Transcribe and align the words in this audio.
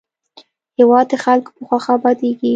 هېواد 0.77 1.05
د 1.11 1.13
خلکو 1.23 1.49
په 1.57 1.63
خوښه 1.67 1.91
ابادېږي. 1.97 2.49